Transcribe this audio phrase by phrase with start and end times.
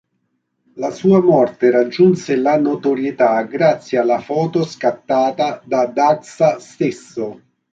[0.77, 7.39] La sua morte raggiunse la notorietà grazie alla foto scattata da Dagsa stesso.